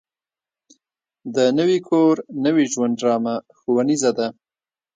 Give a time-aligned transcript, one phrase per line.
[1.35, 2.13] د نوي کور
[2.45, 4.27] نوي ژوند ډرامه ښوونیزه ده.